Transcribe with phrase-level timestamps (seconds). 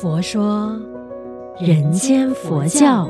[0.00, 0.76] 佛说
[1.60, 3.08] 人间佛教。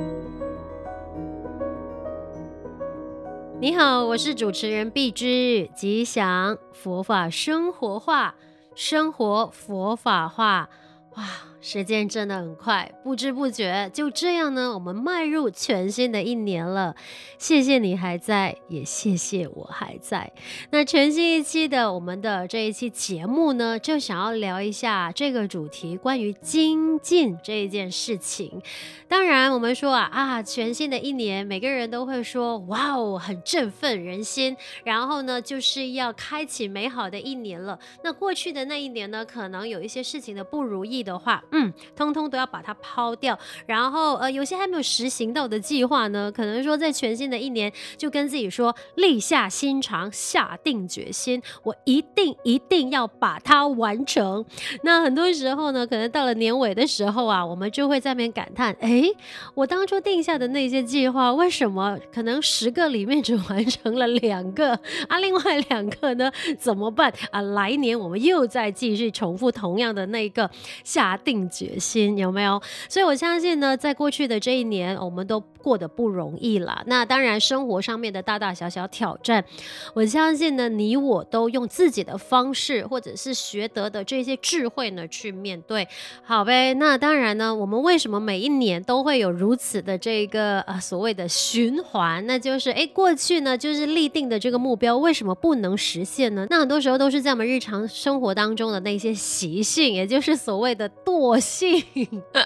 [3.59, 8.35] 你好，我是主持人碧芝，吉祥佛法生活化，
[8.75, 10.69] 生活佛法化，
[11.17, 11.25] 哇！
[11.61, 16.95] 时间真的很快，不知不觉就这样呢，我们迈入全新的一年了。
[17.39, 20.31] 谢谢你还在，也谢谢我还在。
[20.73, 28.61] 那全新一期的我们的这一期节目呢，就想要聊一下这个主题，关于精进这一件事情。
[29.09, 34.55] 当然，我们说啊啊，全新的一年，每个人都会说哇哦，很振奋人心。
[34.85, 37.79] 然后呢，就是要开启美好的一年了。
[38.03, 41.45] 那过去的那一年呢，可能有一些事情的不如意的话。
[41.53, 54.45] 嗯，通通都要把它抛掉，然后呃，有些还没有实行到的计划呢，可能说在全新的一年就跟自己说，立下心肠，下定决心，我一定一定要把它完成。
[54.83, 59.03] 那很多时候呢，可能到了年尾的时候啊，我们就会在那边感叹，哎，
[59.55, 64.73] 我当初定下的那些计划，为什么可能十个里面只完成了两个
[65.09, 65.19] 啊？
[65.19, 67.41] 另外两个呢，怎么办 啊？
[67.41, 70.51] 来年我们又再继续重复同样的那个
[70.95, 71.49] 下定。
[71.55, 72.61] 决心有没有？
[72.89, 76.83] 所以我相信呢，在过去的这一年，我们都过得不容易了。
[76.87, 79.45] 那当然，生活上面的大大小小挑战，
[79.95, 85.87] 我相信呢，你我都用自己的方式，或者是学得的这些智慧呢，去面对。
[86.23, 92.27] 好呗，那当然呢，我们为什么每一年都会有如此的这个呃所谓的循环？
[92.27, 96.47] 那就是诶，过去呢就是立定的这个目标，为什么不能实现呢？
[96.51, 101.15] 那很多时候都是在我们日常生活当中的那些习性，也就是所谓的惰。
[101.15, 101.81] 惰性，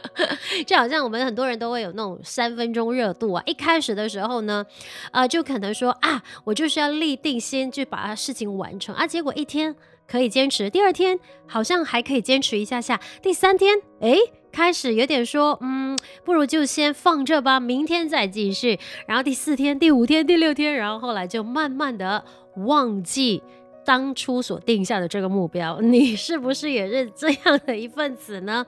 [0.67, 3.42] 就好像我们很多人都会有那种三分钟热度啊。
[3.47, 4.64] 一开始的时候呢，
[5.11, 9.06] 呃，就可能说啊，我就是要立定心去把事情完成啊。
[9.06, 9.75] 结果一天
[10.06, 14.16] 可以坚持，第二天好像还可以坚持一下下，第三天哎，
[14.53, 18.78] 开始有点说，嗯，不如就先放这吧，明天再继续。
[19.06, 22.22] 然后第四天、第五天、第六天，然后后来就慢慢的
[22.66, 23.43] 忘记。
[23.88, 28.62] 当初所定下的这个目标， 你是不是也是这样的一份子呢？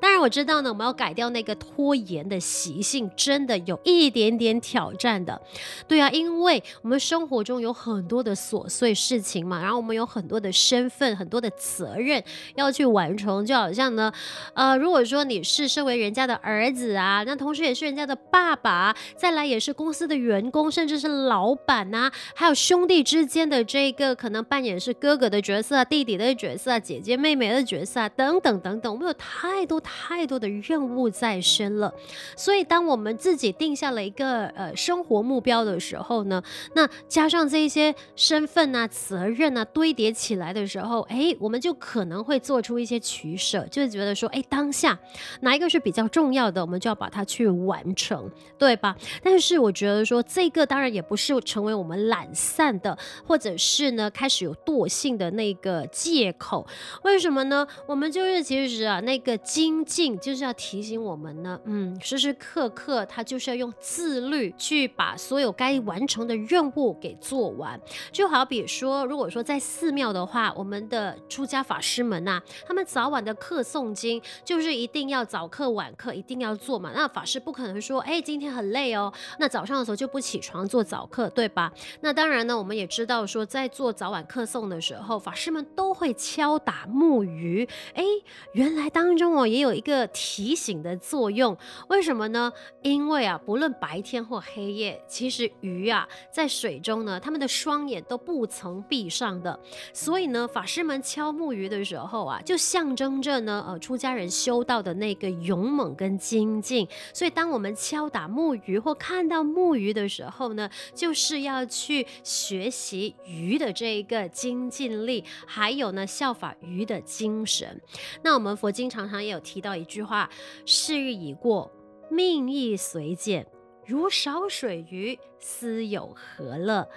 [0.00, 5.40] 当然我知道呢，我们要改掉那个拖延的习性，真的有一点点挑战的。
[5.86, 12.20] 对啊，因为我们生活中有很多的琐碎事情嘛，然后我们有很多的身份、很多的责任
[12.56, 13.46] 要去完成。
[13.46, 14.12] 就好像呢，
[14.54, 31.92] 呃，如果说你是身为人家的儿子啊，那同时也是人家的爸爸，再来也是公司的员工，甚至是老板呐、啊，还有兄弟之间的这个可能也是哥哥的角色啊，弟弟的角色啊，姐姐妹妹的角色，等等等等，我们有太多太多的任务在身了。
[32.36, 36.42] 所以，当我们自己定下了一个呃生活目标的时候呢，
[36.74, 44.98] 那加上这一些身份啊、责任啊堆叠起来的时候，哎，我们就可能会做出一些取舍，就是觉得说，哎，当下
[45.40, 48.96] 哪一个是比较重要的，我们就要把它去完成，对吧？
[49.22, 54.53] 但是我觉得说，这个当然也不是成为我们懒散的，或者是呢开始有。
[54.56, 56.66] 惰性的那个借口，
[57.02, 57.66] 为什么呢？
[57.86, 67.80] 我们就是其实啊，那个精进就是要提醒我们呢，嗯，时时刻刻他就是要用自律去把所有该完成的任务给做完。
[68.12, 76.92] 就好比说，如果说在寺庙的话，我们的出家法师们呐、他们早晚的课诵经就是一定要早课晚课一定要做嘛。
[76.94, 81.72] 那法师不可能说，哎，今天很累哦，那早上的时候就不起床做早课，对吧？
[82.00, 84.43] 那当然呢，我们也知道说，在做早晚课。
[84.44, 87.68] 送的时候，法师们都会敲打木鱼。
[87.94, 88.04] 哎，
[88.52, 91.56] 原来当中哦也有一个提醒的作用。
[91.88, 92.52] 为什么呢？
[92.82, 99.58] 因为啊，不论白天或黑夜，其实鱼啊在水中呢，他们的双眼都不曾闭上的。
[99.92, 106.88] 所以呢，法师们敲木鱼的时候啊，就象征着呢，呃，出家人修道的那个勇猛跟精进。
[107.12, 114.23] 所以，当我们敲打木鱼或看到木鱼的时候呢，就是要去学习鱼的这一个。
[114.28, 117.80] 精进力，还有呢，效法鱼的精神。
[118.22, 120.28] 那我们佛经常常也有提到一句话
[120.66, 121.70] ：“是日已过，
[122.10, 123.46] 命亦随减，
[123.86, 126.88] 如少水鱼，斯有何乐？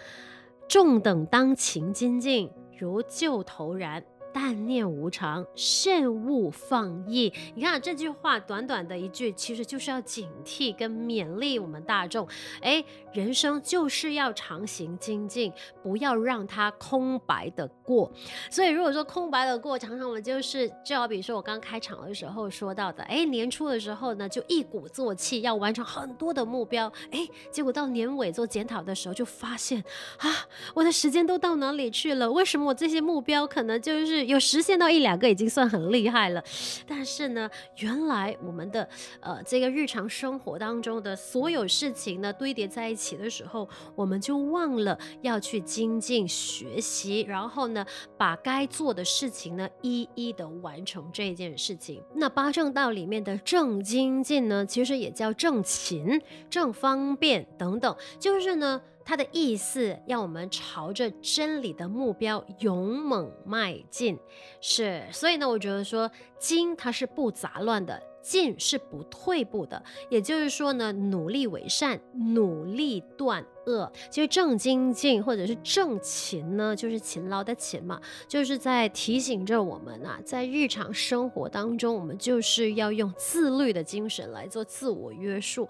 [0.67, 4.03] 众等当勤精进，如旧头然。”
[4.39, 7.33] 但念无常，慎勿放逸。
[7.55, 12.27] 你看这句话，短短的一句，其实就是要警惕跟勉励我们大众。
[12.61, 15.51] 哎，人生就是要常行精进，
[15.81, 18.11] 不要让它空白的过。
[18.51, 29.83] 所以如果说空白的过，常常我们就是，就好比说我刚开场的时候说到的，哎，年初的时候呢，就一鼓作气要完成很多的目标，哎，结果到年尾做检讨的时候，就发现
[30.19, 30.29] 啊，
[30.75, 32.31] 我的时间都到哪里去了？
[32.31, 36.43] 为什么我这些目标可能就是有实现到一两个已经算很厉害了。
[36.85, 38.87] 但是呢，原来我们的
[39.19, 47.85] 呃这个日常生活当中的所有事情呢堆叠在一起的时候，我们就忘了要去精进学习，然后呢
[48.17, 52.03] 把该做的事情呢一一的完成这件事情。
[52.13, 58.81] 那八正道里面的正精进呢，其实也叫正勤、正方便等等，就是呢。
[59.07, 64.19] 它的意思要我们朝着真理的目标勇猛迈进，
[64.59, 71.97] 是，所以呢，我觉得说精它是不杂乱的，进是不退步的，也就是说呢，努力为善，
[72.33, 73.89] 努力断恶。
[74.09, 85.69] 其实正精进或者是正勤呢，就是勤劳的勤嘛，就是在提醒着我们啊，在日常生活当中，我们就是要用自律的精神来做自我约束。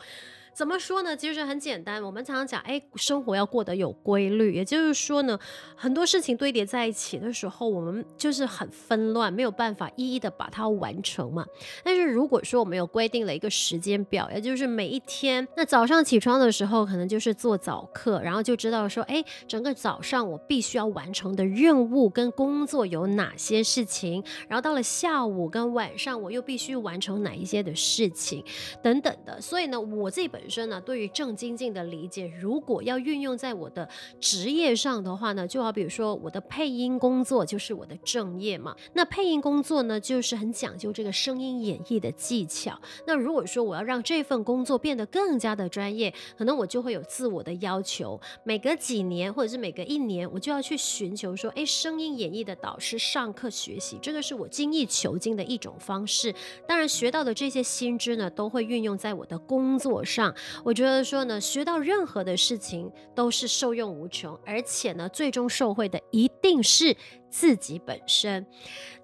[0.58, 1.16] 怎么说呢？
[1.16, 4.56] 其实很简单，我们常常讲，哎，生活要过得有规律。
[4.56, 5.38] 也就是说呢，
[5.76, 11.46] 很多事情堆叠在一起的时候，我们就是很纷乱，没有办法一一的把它完成嘛。
[11.84, 28.44] 但是如果说我们有规定了一个时间表，也就是每一天，那早上起床的时候，可能就是做早课，然后就知道说，哎，整个早上我必须要完成的任务跟工作有哪些事情，然后到了下午跟晚上，我又必须完成哪一些的事情，
[28.82, 29.40] 等等的。
[29.40, 30.47] 所以呢，我这本。
[30.48, 33.90] 本身呢，对于正精进的理解，如果要运用在我的
[34.22, 38.74] 职业上的话呢，就好比如说我的配音工作就是我的正业嘛。
[38.94, 42.80] 那配音工作呢，就是很讲究这个声音演绎的技巧。
[43.06, 56.34] 那如果说我要让这份工作变得更加的专业，可能我就会有自我的要求，每隔几年或者是每隔一年，我就要去寻求说，哎，声音演绎的导师上课学习，这个是我精益求精的一种方式。
[56.66, 60.34] 当然，学到的这些新知呢，都会运用在我的工作上。
[60.64, 66.96] 我觉得说呢，学到任何的事情都是受用无穷，而且呢，最终受惠的一定是
[67.30, 68.46] 自己本身。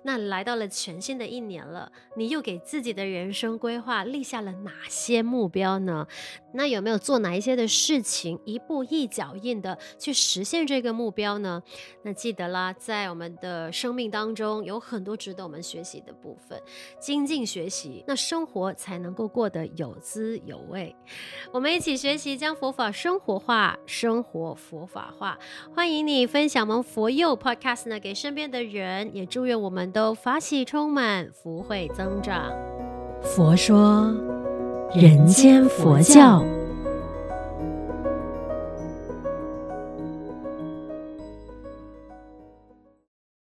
[0.05, 6.05] 那来到了全新的一年了，你又给自己的人生规划立下了哪些目标呢？
[6.53, 11.63] 那有没有做哪一些的事情，一步一脚印的去实现这个目标呢？
[12.03, 16.61] 那记得啦，在我们的生命当中有很多值得我们学习的部分，
[16.99, 20.93] 精进学习，那生活才能够过得有滋有味。
[21.53, 25.39] 我们一起学习，将佛法生活化，生活佛法化。
[25.73, 29.92] 欢迎你分享我们佛佑 Podcast 呢给，身边的人，也祝愿我们。
[29.92, 32.51] 都法喜充满，福慧增长。
[33.21, 34.13] 佛说，
[34.94, 36.44] 人间佛教。